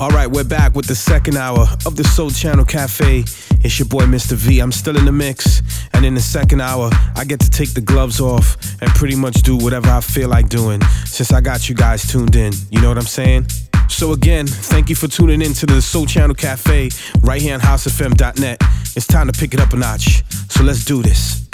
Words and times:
All 0.00 0.08
right, 0.08 0.26
we're 0.26 0.44
back 0.44 0.74
with 0.74 0.86
the 0.86 0.94
second 0.94 1.36
hour 1.36 1.66
of 1.84 1.94
the 1.94 2.04
Sole 2.04 2.30
Channel 2.30 2.64
Cafe. 2.64 3.22
It's 3.62 3.78
your 3.78 3.86
boy 3.86 4.04
Mr. 4.04 4.32
V. 4.32 4.58
I'm 4.60 4.72
still 4.72 4.96
in 4.96 5.04
the 5.04 5.12
mix, 5.12 5.60
and 5.92 6.06
in 6.06 6.14
the 6.14 6.22
second 6.22 6.62
hour, 6.62 6.88
I 7.14 7.26
get 7.26 7.38
to 7.40 7.50
take 7.50 7.74
the 7.74 7.82
gloves 7.82 8.18
off 8.18 8.56
and 8.80 8.90
pretty 8.92 9.14
much 9.14 9.42
do 9.42 9.58
whatever 9.58 9.90
I 9.90 10.00
feel 10.00 10.30
like 10.30 10.48
doing 10.48 10.80
since 11.04 11.34
I 11.34 11.42
got 11.42 11.68
you 11.68 11.74
guys 11.74 12.10
tuned 12.10 12.34
in. 12.34 12.54
You 12.70 12.80
know 12.80 12.88
what 12.88 12.96
I'm 12.96 13.04
saying? 13.04 13.48
So 13.90 14.12
again, 14.12 14.46
thank 14.46 14.88
you 14.88 14.96
for 14.96 15.06
tuning 15.06 15.42
in 15.42 15.52
to 15.52 15.66
the 15.66 15.82
Sole 15.82 16.06
Channel 16.06 16.34
Cafe 16.34 16.88
right 17.20 17.42
here 17.42 17.52
on 17.52 17.60
housefm.net. 17.60 18.58
It's 18.96 19.06
time 19.06 19.30
to 19.30 19.38
pick 19.38 19.52
it 19.52 19.60
up 19.60 19.74
a 19.74 19.76
notch. 19.76 20.24
So 20.48 20.64
let's 20.64 20.82
do 20.82 21.02
this. 21.02 21.49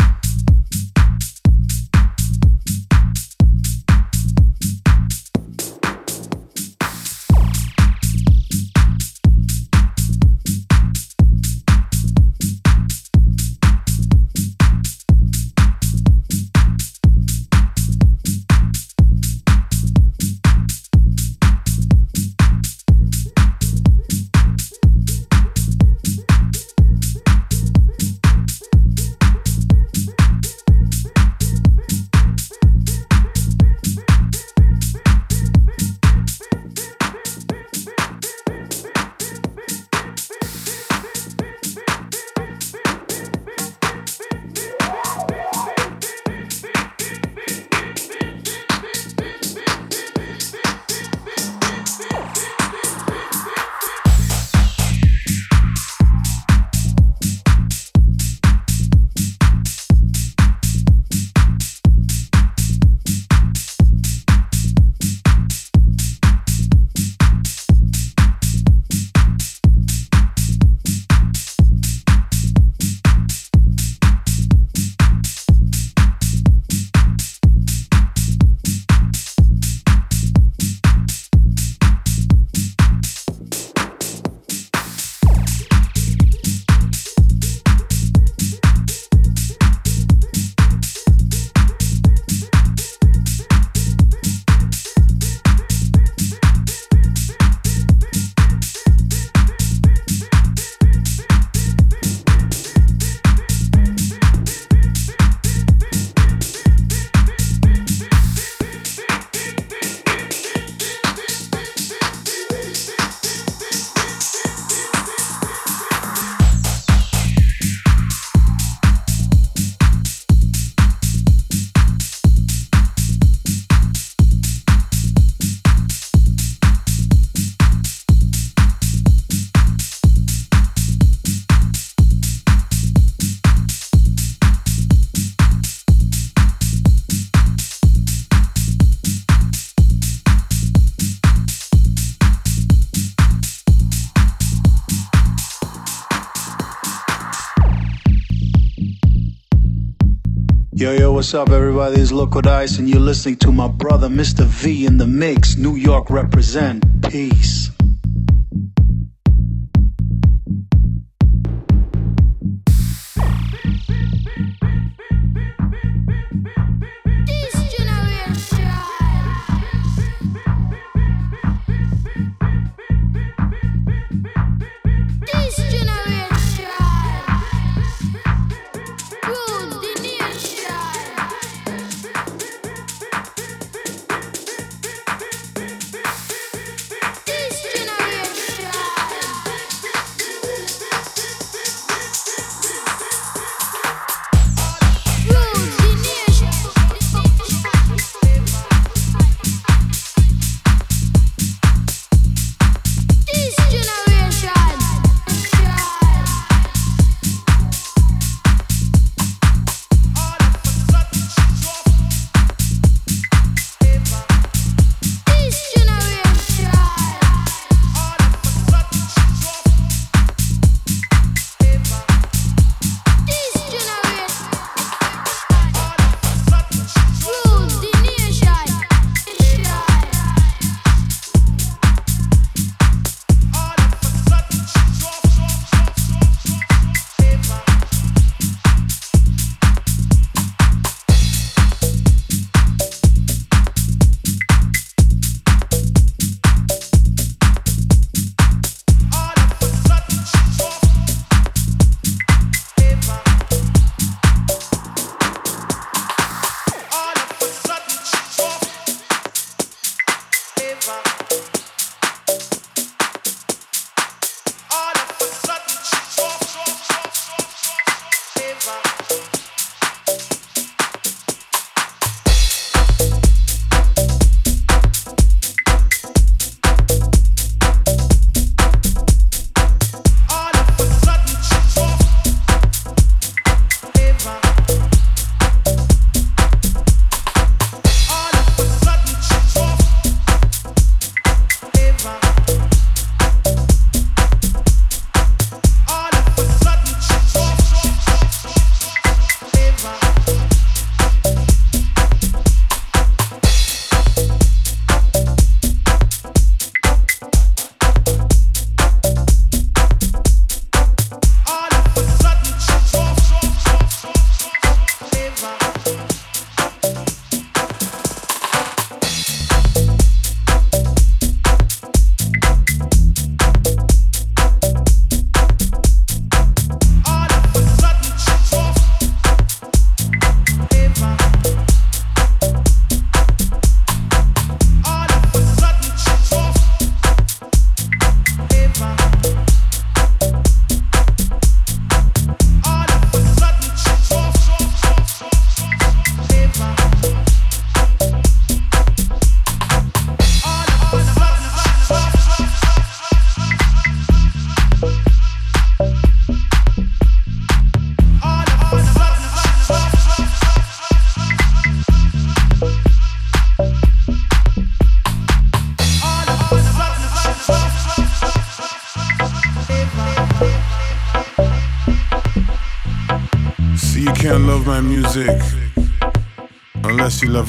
What's 151.26 151.34
up, 151.34 151.50
everybody? 151.50 152.00
It's 152.00 152.12
Loco 152.12 152.40
Dice, 152.40 152.78
and 152.78 152.88
you're 152.88 153.00
listening 153.00 153.34
to 153.38 153.50
my 153.50 153.66
brother, 153.66 154.08
Mr. 154.08 154.44
V, 154.44 154.86
in 154.86 154.96
the 154.96 155.08
mix. 155.08 155.56
New 155.56 155.74
York 155.74 156.08
represent. 156.08 156.84
Peace. 157.02 157.75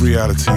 Reality. 0.08 0.57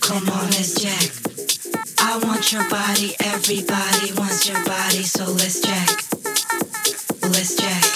Come 0.00 0.28
on, 0.28 0.46
let's 0.50 0.74
jack. 0.74 1.10
I 1.98 2.18
want 2.24 2.52
your 2.52 2.68
body, 2.68 3.14
everybody 3.20 4.12
wants 4.18 4.48
your 4.48 4.62
body, 4.64 5.02
so 5.02 5.24
let's 5.24 5.60
jack. 5.60 5.88
Let's 7.22 7.56
jack. 7.56 7.91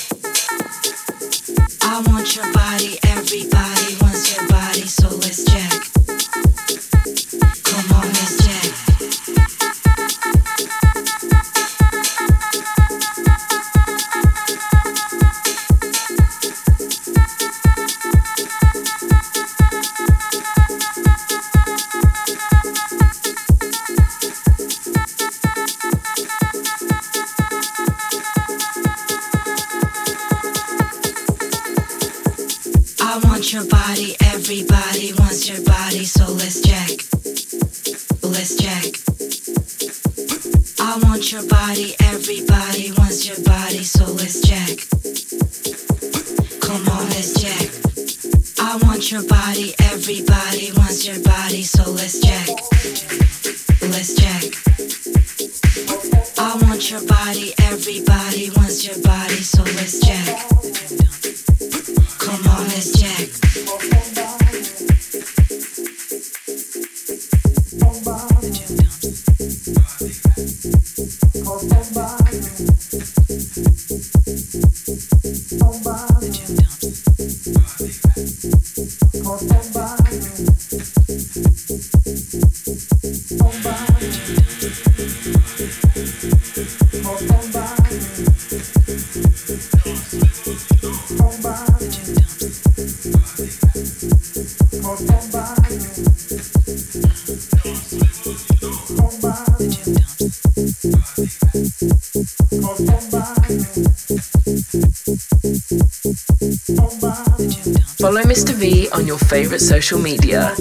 Follow 107.98 108.22
Mr. 108.22 108.52
V 108.54 108.88
on 108.90 109.06
your 109.06 109.18
favorite 109.18 109.60
social 109.60 109.98
media 109.98 110.52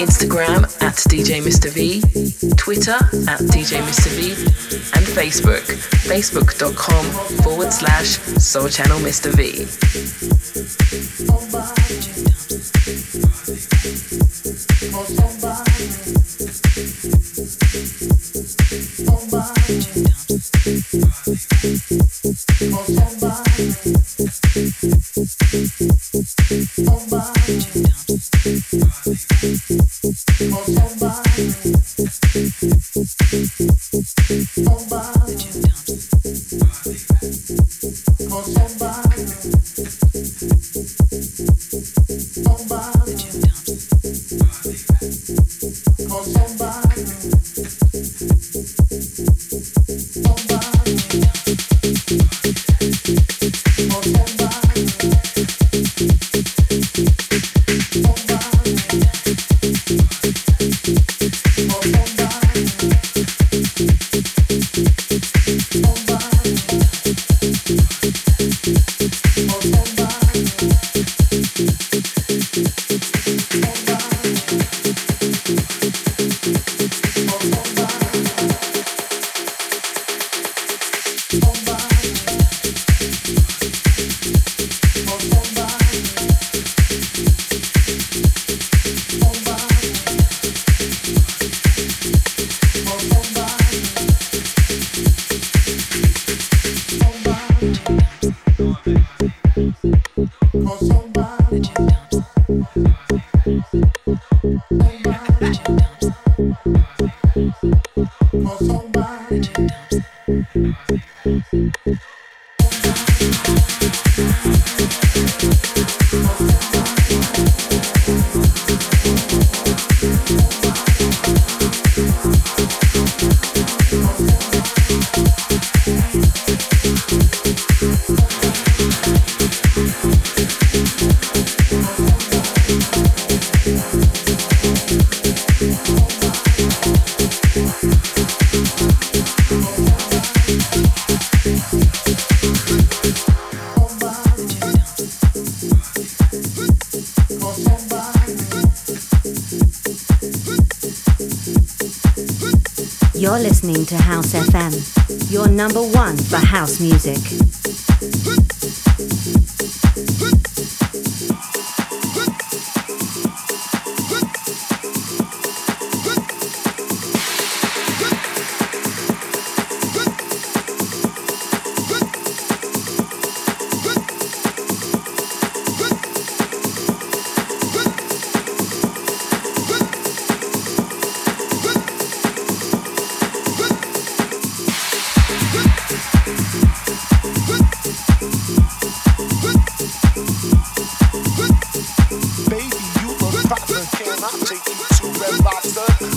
Instagram 0.00 0.64
at 0.82 0.94
DJ 1.08 1.40
Mr. 1.40 1.70
V, 1.70 2.00
Twitter 2.56 2.96
at 3.30 3.40
DJ 3.52 3.80
Mr. 3.82 4.08
V, 4.18 4.32
and 4.96 5.06
Facebook, 5.06 5.62
facebook.com 6.08 7.04
forward 7.42 7.72
slash 7.72 8.18
Sole 8.42 8.68
Channel 8.68 8.98
Mr. 8.98 9.32
V. 9.34 10.27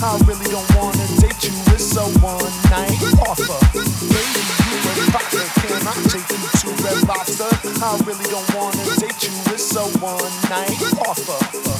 I 0.04 0.18
really 0.26 0.50
don't 0.50 0.66
wanna 0.74 1.06
date 1.20 1.44
you. 1.44 1.54
It's 1.72 1.96
a 1.96 2.02
one 2.18 2.42
night 2.70 2.98
offer. 3.22 3.58
Baby, 4.02 4.42
you. 5.32 5.46
Can 5.62 5.86
I 5.86 5.94
take 6.10 6.28
you 6.28 6.42
to 6.42 6.82
I 7.80 7.96
really 8.04 8.24
don't 8.24 8.54
wanna 8.54 8.84
date 8.98 9.22
you. 9.22 9.30
It's 9.54 9.76
a 9.76 9.84
one 10.00 10.32
night 10.50 10.82
offer. 11.06 11.71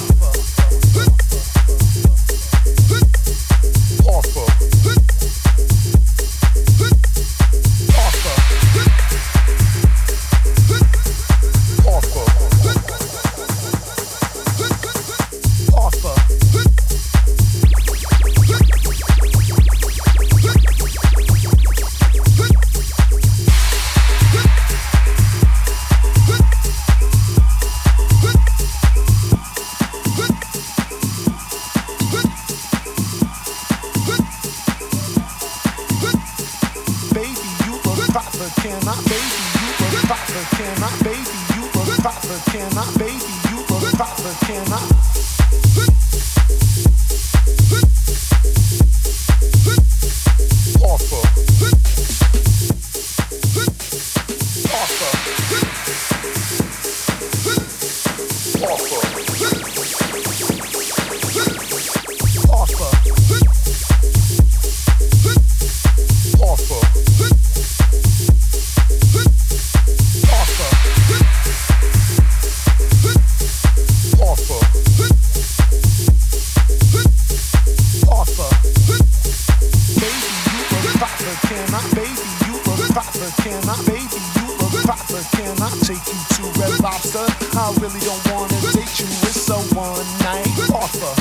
proper. 84.83 85.21
Can 85.38 85.55
I 85.62 85.71
take 85.87 86.03
you 86.07 86.18
to 86.37 86.42
Red 86.59 86.75
Lobster? 86.83 87.27
I 87.57 87.73
really 87.79 88.01
don't 88.03 88.23
wanna 88.31 88.59
date 88.75 88.95
you. 89.01 89.09
It's 89.27 89.49
a 89.49 89.59
one 89.75 90.07
night 90.27 90.51
offer. 90.75 91.12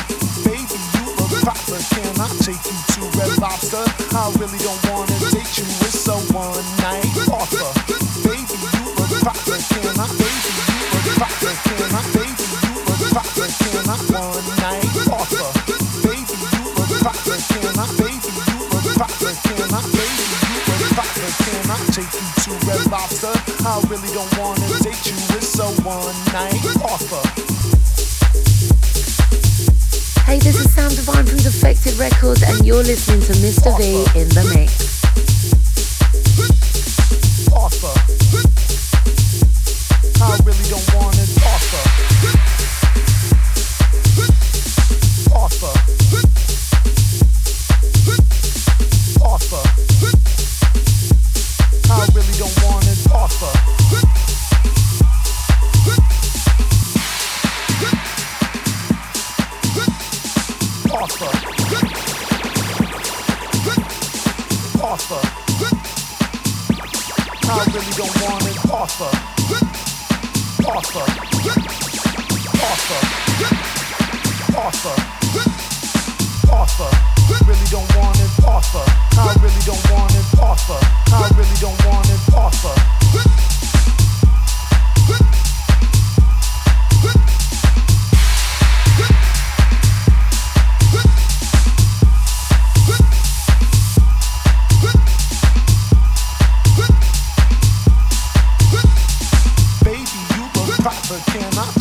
Baby, 0.45 0.77
you 0.97 1.05
look 1.17 1.31
proper. 1.41 1.79
Can 1.93 2.15
I 2.19 2.27
take 2.41 2.63
you 2.65 2.77
to 2.93 3.01
Red 3.17 3.37
Lobster? 3.37 3.85
I 4.17 4.33
really 4.39 4.59
don't 4.59 4.81
wanna 4.89 5.15
date 5.31 5.53
you. 5.57 5.67
It's 5.85 6.07
a 6.07 6.17
one 6.33 6.65
night 6.81 7.13
offer. 7.29 7.69
Baby, 8.25 8.55
you 8.57 8.83
look 8.97 9.13
proper. 9.21 9.57
Can 9.69 9.99
I? 9.99 10.07
Baby, 10.17 10.51
you 10.69 10.81
look 10.91 11.15
proper. 11.21 11.53
Can 11.65 11.95
I? 11.95 12.01
Baby, 12.17 12.45
you 12.65 12.73
a 12.81 12.95
proper. 13.13 13.47
Can 13.47 13.89
I? 13.89 13.97
One 14.09 14.45
night 14.57 15.07
offer. 15.11 15.60
take 22.05 22.21
you 22.21 22.57
to 22.57 22.65
Red 22.67 22.91
Lobster. 22.91 23.33
I 23.65 23.81
really 23.89 24.07
don't 24.13 24.37
wanna 24.37 24.67
date 24.81 25.05
you, 25.05 25.13
it's 25.37 25.59
a 25.59 25.67
one 25.83 26.15
night 26.33 26.63
offer. 26.83 27.21
Hey, 30.25 30.39
this 30.39 30.59
is 30.59 30.73
Sam 30.73 30.89
Divine 30.91 31.25
from 31.25 31.37
Defected 31.39 31.97
Records, 31.97 32.41
and 32.43 32.65
you're 32.65 32.83
listening 32.83 33.21
to 33.21 33.33
Mr. 33.33 33.77
V 33.77 34.19
in 34.19 34.29
the 34.29 34.53
mix. 34.55 35.00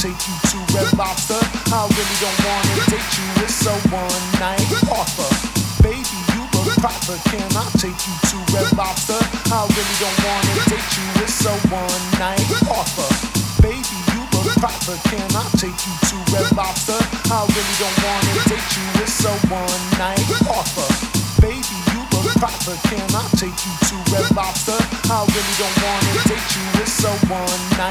take 0.01 0.17
you 0.25 0.37
to 0.49 0.57
Red 0.73 0.97
Lobster. 0.97 1.37
I 1.77 1.85
really 1.85 2.19
don't 2.25 2.41
wanna 2.41 2.73
date 2.89 3.13
you, 3.21 3.45
it's 3.45 3.69
a 3.69 3.77
one 3.93 4.25
night 4.41 4.65
offer. 4.89 5.29
Baby, 5.85 6.01
you 6.33 6.41
look 6.57 6.73
proper, 6.81 7.21
can 7.29 7.45
I 7.53 7.69
take 7.77 8.01
you 8.09 8.17
to 8.33 8.37
Red 8.49 8.73
Lobster? 8.81 9.21
I 9.53 9.61
really 9.69 9.97
don't 10.01 10.21
wanna 10.25 10.57
date 10.73 10.93
you, 10.97 11.05
it's 11.21 11.45
a 11.45 11.53
one 11.69 12.05
night 12.17 12.41
offer. 12.73 13.13
Baby, 13.61 13.97
you 14.17 14.25
look 14.33 14.49
proper, 14.57 14.97
can 15.13 15.29
I 15.37 15.45
take 15.61 15.77
you 15.85 15.93
to 16.09 16.17
Red 16.33 16.49
Lobster? 16.57 16.97
I 17.29 17.45
really 17.45 17.77
don't 17.77 17.99
wanna 18.01 18.33
date 18.49 18.73
you, 18.73 19.05
it's 19.05 19.21
a 19.29 19.33
one 19.53 19.85
night 20.01 20.25
offer. 20.49 20.89
Baby, 21.45 21.77
you 21.93 22.01
look 22.09 22.33
proper, 22.41 22.73
can 22.89 23.05
I 23.05 23.29
take 23.37 23.53
you 23.53 23.75
to 23.93 23.95
Red 24.17 24.33
Lobster? 24.33 24.81
I 25.13 25.29
really 25.29 25.57
don't 25.61 25.77
wanna 25.85 26.13
date 26.25 26.51
you, 26.57 26.65
it's 26.81 27.05
a 27.05 27.13
one 27.29 27.61
night 27.77 27.90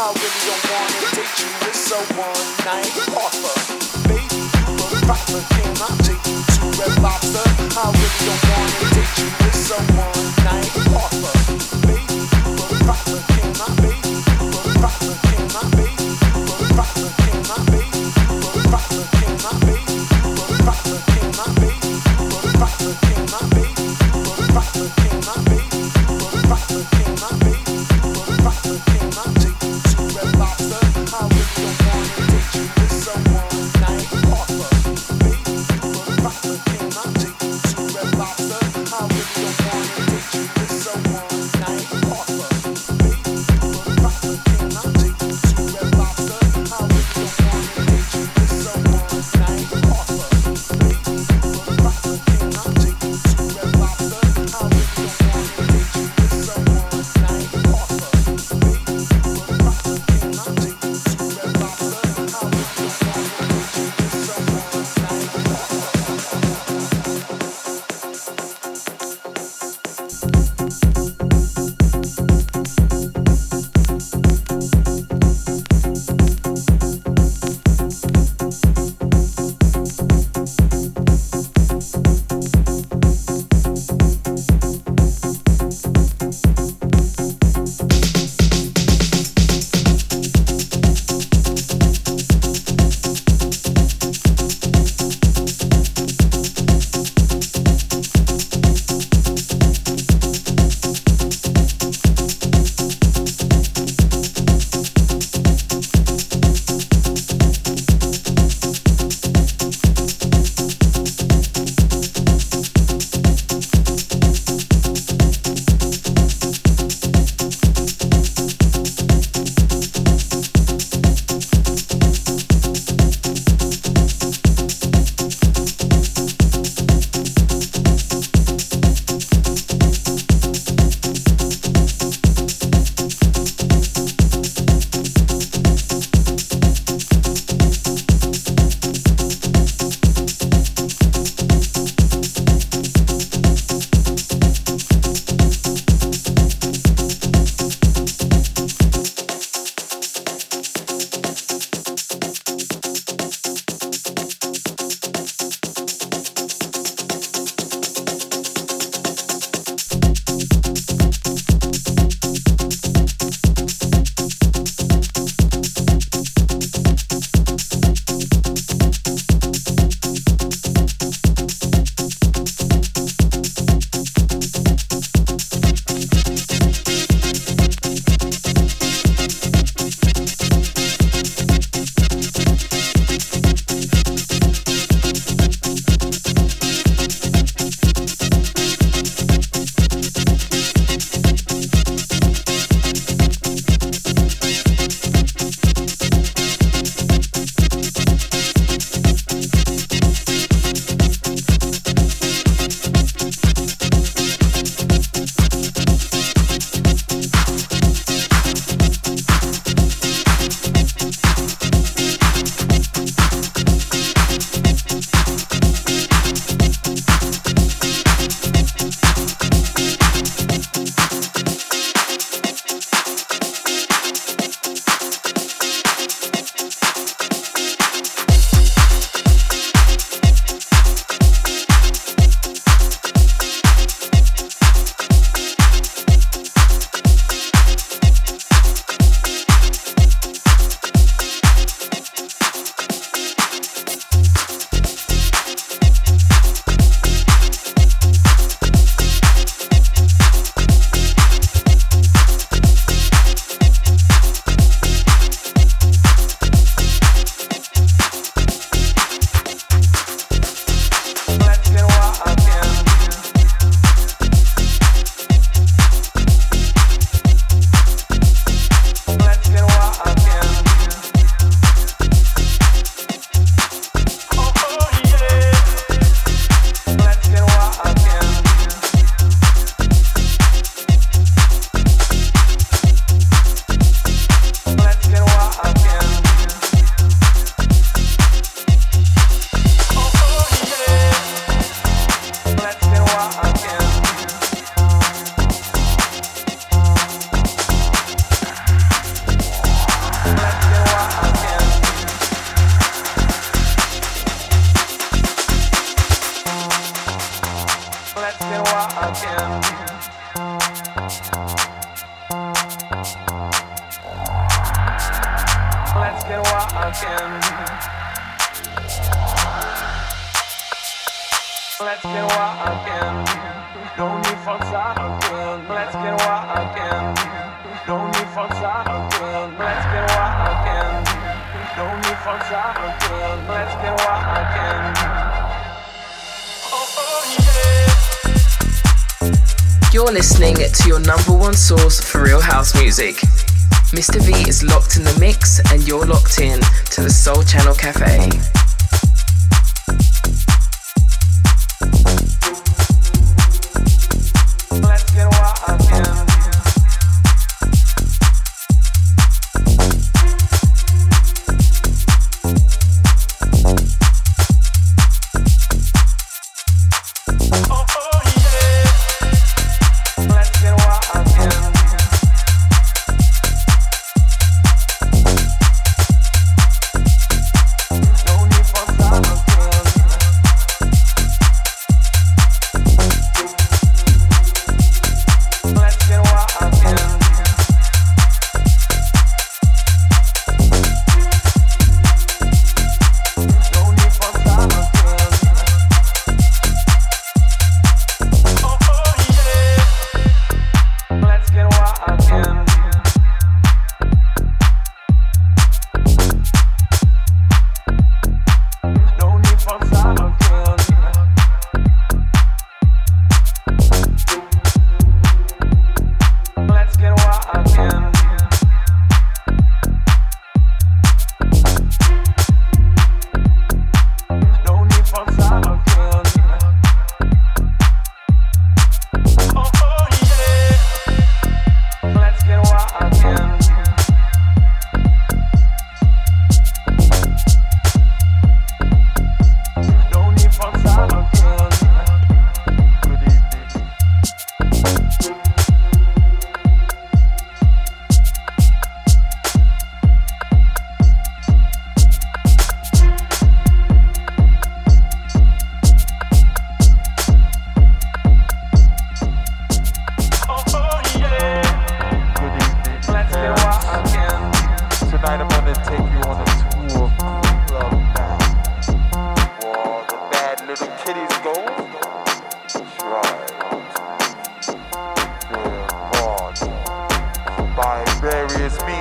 I 0.00 0.12
really 0.12 0.30
don't 0.46 0.64
wanna 0.70 1.10
take 1.10 1.40
you 1.40 1.50
this 1.66 1.90
a 1.90 1.98
one 2.14 2.46
night 2.64 2.86
offer. 3.18 3.54
Baby, 4.06 4.46
you 4.54 4.78
a 4.78 5.06
proper, 5.06 5.42
can 5.50 5.74
I 5.74 5.90
take 6.06 6.22
you 6.30 6.38
to 6.54 6.66
Red 6.78 7.02
Lobster? 7.02 7.42
I 7.42 7.90
really 7.90 8.22
don't 8.24 8.44
wanna 8.48 8.94
take 8.94 9.18
you 9.18 9.28
this 9.42 9.70
a 9.72 9.78
one. 9.98 10.17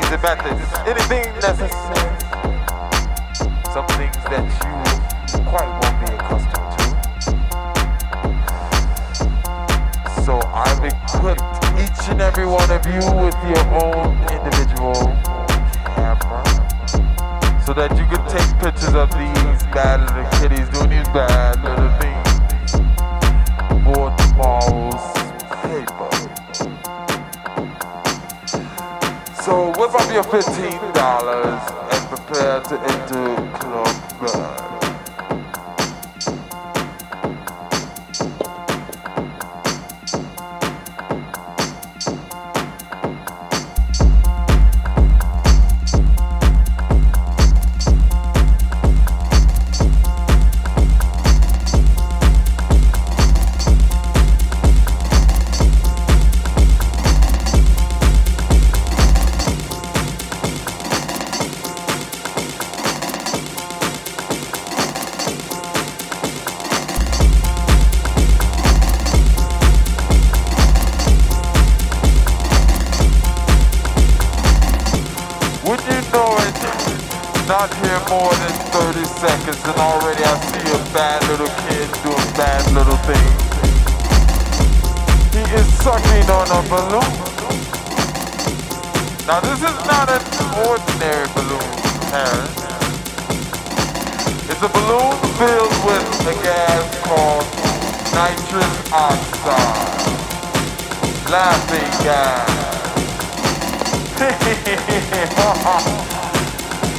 the 0.10 0.18
method, 0.20 0.56
anything 0.88 1.26
necessary. 1.42 2.16
Some 3.74 3.86
things 4.00 4.16
that 4.32 4.48
you 4.64 5.44
quite 5.44 5.68
won't 5.68 6.00
be 6.00 6.08
accustomed 6.16 6.72
to. 6.80 6.88
So 10.24 10.40
I've 10.48 10.80
equipped 10.80 11.44
each 11.76 12.08
and 12.08 12.22
every 12.22 12.46
one 12.46 12.72
of 12.72 12.86
you 12.86 13.04
with 13.20 13.36
your 13.52 13.66
own 13.84 14.16
individual 14.32 14.96
camera 15.84 16.44
so 17.66 17.74
that 17.74 17.92
you 18.00 18.06
can 18.08 18.24
take 18.32 18.48
pictures 18.64 18.96
of 18.96 19.12
these 19.12 19.64
bad 19.76 20.00
little 20.08 20.24
kitties 20.40 20.70
doing 20.70 20.90
these 20.90 21.10
bad 21.10 21.62
little 21.62 21.92
things. 22.00 22.17
your 30.18 30.24
fifteen 30.24 30.80
dollars 30.94 31.62
and 31.92 32.10
prepare 32.10 32.60
to 32.62 32.80
enter 32.80 33.36
club. 34.18 34.57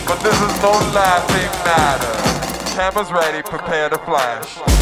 but 0.07 0.21
this 0.23 0.41
is 0.41 0.63
no 0.63 0.73
laughing 0.95 1.51
matter. 1.65 2.75
Cameras 2.75 3.13
ready, 3.13 3.43
prepare 3.43 3.91
to 3.91 3.99
flash. 3.99 4.78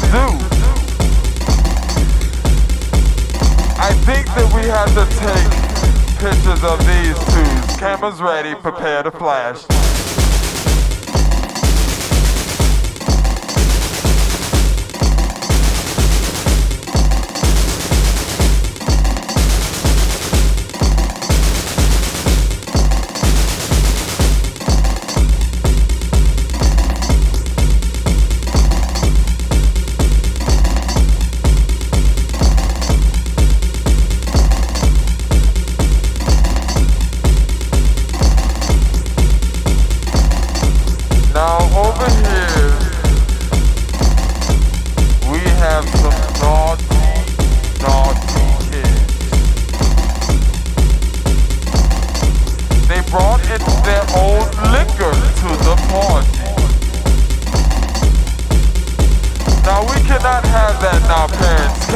To 0.00 0.06
do. 0.12 0.26
I 3.80 3.92
think 4.04 4.26
that 4.26 4.52
we 4.54 4.68
have 4.68 4.90
to 4.94 5.04
take 5.18 5.50
pictures 6.18 6.62
of 6.62 6.78
these 6.86 7.18
two. 7.34 7.78
Cameras 7.78 8.20
ready, 8.20 8.54
prepare 8.54 9.02
to 9.02 9.10
flash. 9.10 9.77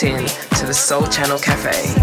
to 0.00 0.64
the 0.64 0.72
Sole 0.72 1.06
Channel 1.06 1.38
Cafe. 1.38 1.99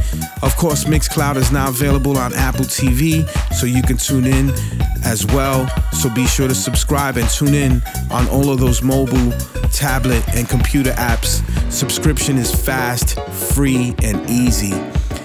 Of 0.43 0.57
course, 0.57 0.85
Mixcloud 0.85 1.37
is 1.37 1.53
now 1.53 1.69
available 1.69 2.17
on 2.17 2.33
Apple 2.35 2.65
TV, 2.65 3.29
so 3.53 3.67
you 3.67 3.83
can 3.83 3.97
tune 3.97 4.27
in 4.27 4.53
as 5.05 5.27
well. 5.27 5.69
So 5.93 6.09
be 6.15 6.27
sure 6.27 6.49
to 6.49 6.55
subscribe 6.55 7.17
and 7.17 7.29
tune 7.29 7.55
in 7.55 7.83
on 8.11 8.29
all 8.29 8.51
of 8.51 8.59
those 8.61 8.83
mobile, 8.83 9.33
tablet, 9.73 10.23
and 10.37 10.49
computer 10.49 10.93
apps. 10.93 11.43
Subscription 11.71 12.39
is 12.39 12.55
fast, 12.55 13.19
free, 13.55 13.72
and 13.77 14.29
easy. 14.29 14.73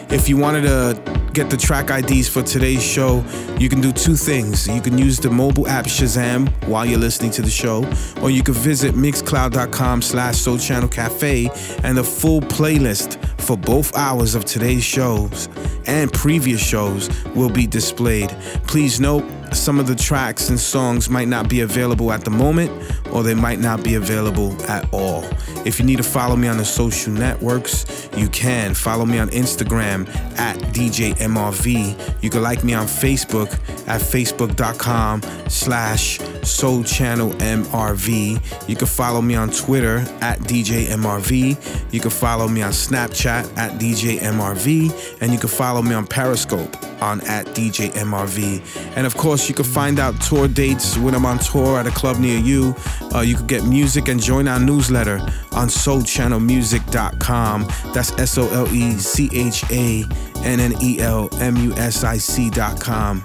If 0.10 0.30
you 0.30 0.38
wanted 0.38 0.62
to 0.62 1.30
get 1.34 1.50
the 1.50 1.58
track 1.58 1.90
IDs 1.90 2.30
for 2.30 2.42
today's 2.42 2.82
show, 2.82 3.24
you 3.60 3.68
can 3.70 3.82
do 3.82 3.92
two 3.92 4.16
things. 4.16 4.68
You 4.68 4.82
can 4.82 4.98
use 4.98 5.20
the 5.20 5.30
mobile 5.30 5.68
app 5.68 5.86
Shazam 5.86 6.50
while 6.66 6.86
you're 6.86 7.00
listening 7.00 7.32
to 7.32 7.42
the 7.42 7.50
show, 7.50 7.84
or 8.22 8.30
you 8.30 8.42
can 8.42 8.54
visit 8.54 8.96
mixcloud.com 8.96 10.02
slash 10.02 10.38
sole 10.38 10.58
channel 10.58 10.88
cafe 10.88 11.50
and 11.84 11.98
the 11.98 12.04
full 12.04 12.42
playlist 12.42 13.24
for 13.42 13.58
both 13.58 13.96
hours 13.98 14.34
of 14.34 14.46
today's 14.46 14.84
shows 14.84 15.50
and 15.86 16.12
previous 16.14 16.62
shows 16.62 17.10
will 17.36 17.50
be 17.50 17.68
displayed. 17.68 18.30
Please 18.68 19.00
note, 19.00 19.24
some 19.54 19.80
of 19.80 19.88
the 19.88 19.96
tracks 19.96 20.50
and 20.50 20.60
songs 20.60 21.10
might 21.10 21.28
not 21.28 21.50
be 21.50 21.62
available 21.62 22.12
at 22.12 22.24
the 22.24 22.30
moment, 22.30 22.72
or 23.12 23.24
they 23.24 23.36
might 23.36 23.60
not 23.60 23.84
be 23.84 23.96
available 23.96 24.56
at 24.64 24.88
all. 24.94 25.24
If 25.66 25.80
you 25.80 25.86
need 25.86 25.98
to 25.98 26.04
follow 26.04 26.36
me 26.36 26.48
on 26.48 26.58
the 26.58 26.66
social 26.66 27.12
networks, 27.12 28.10
you 28.16 28.30
can. 28.30 28.74
Follow 28.74 29.06
me 29.06 29.20
on 29.20 29.30
Instagram 29.30 30.08
at 30.38 30.58
DJMRV. 30.74 32.24
You 32.24 32.30
can 32.30 32.42
like 32.42 32.64
me 32.64 32.74
on 32.74 32.88
Facebook 32.88 33.52
at 33.88 34.02
facebook.com 34.02 35.22
slash 35.50 36.20
Sole 36.44 36.84
Channel 36.84 37.32
MRV. 37.32 38.70
You 38.70 38.76
can 38.76 38.88
follow 38.88 39.22
me 39.22 39.36
on 39.36 39.50
Twitter 39.50 39.98
at 40.22 40.40
DJMRV. 40.40 41.94
You 41.94 42.00
can 42.00 42.12
follow 42.12 42.48
me 42.48 42.62
on 42.62 42.72
Snapchat 42.72 43.58
at 43.58 43.80
DJMRV. 43.80 45.22
And 45.22 45.34
you 45.34 45.40
can 45.40 45.50
follow 45.50 45.82
me 45.82 45.94
on 45.94 46.08
Periscope 46.08 46.76
on 47.02 47.22
at 47.22 47.48
DJMRV. 47.48 48.62
And 48.96 49.08
of 49.08 49.16
course, 49.16 49.50
you 49.50 49.56
can 49.56 49.66
find 49.66 50.00
out 50.00 50.22
tour 50.22 50.48
dates 50.48 50.96
when 50.98 51.16
I'm 51.16 51.26
on 51.26 51.40
tour 51.40 51.80
at 51.80 51.88
a 51.88 51.92
club 51.92 52.20
near 52.20 52.38
you. 52.38 52.76
Uh, 53.14 53.22
you 53.22 53.36
can 53.36 53.48
get 53.48 53.64
music 53.64 54.08
and 54.08 54.22
join 54.22 54.48
our 54.48 54.60
newsletter 54.60 55.18
on 55.54 55.68
solechannelmusic.com. 55.68 57.68
That's 57.94 58.12
S 58.14 58.38
O 58.38 58.48
L 58.50 58.68
E 58.74 58.98
C 58.98 59.30
H 59.34 59.64
A 59.72 60.06
N 60.44 60.60
N 60.60 60.74
E 60.82 61.00
L 61.00 61.30
M 61.40 61.56
U 61.58 61.74
S 61.74 62.04
I 62.04 62.18
C.com. 62.18 63.24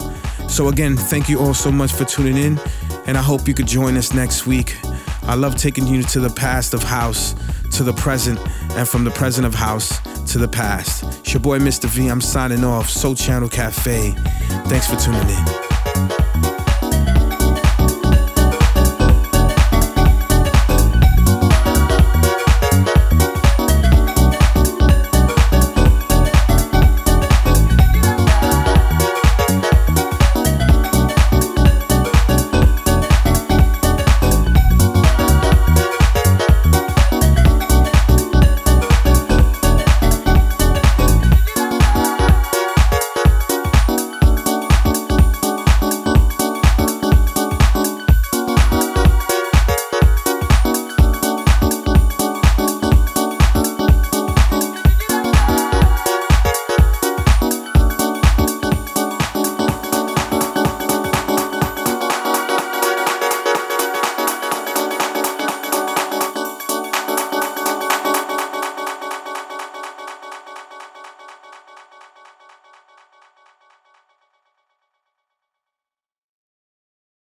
So, 0.49 0.69
again, 0.69 0.97
thank 0.97 1.29
you 1.29 1.41
all 1.41 1.55
so 1.55 1.73
much 1.73 1.93
for 1.93 2.05
tuning 2.05 2.37
in, 2.37 2.61
and 3.07 3.17
I 3.17 3.23
hope 3.23 3.49
you 3.49 3.55
could 3.55 3.67
join 3.67 3.97
us 3.97 4.13
next 4.13 4.47
week. 4.47 4.77
I 5.23 5.35
love 5.35 5.57
taking 5.57 5.87
you 5.87 6.03
to 6.03 6.21
the 6.21 6.29
past 6.31 6.75
of 6.75 6.83
house, 6.83 7.35
to 7.73 7.83
the 7.83 7.93
present, 7.93 8.39
and 8.73 8.89
from 8.89 9.05
the 9.05 9.11
present 9.11 9.47
of 9.47 9.55
house 9.55 10.01
to 10.33 10.39
the 10.39 10.49
past. 10.49 11.05
It's 11.21 11.33
your 11.33 11.41
boy 11.41 11.59
Mr. 11.59 11.87
V. 11.87 12.09
I'm 12.09 12.21
signing 12.21 12.65
off. 12.65 12.89
Sole 12.89 13.15
Channel 13.15 13.49
Cafe. 13.49 14.13
Thanks 14.67 14.87
for 14.87 14.97
tuning 14.97 15.29
in. 15.29 16.52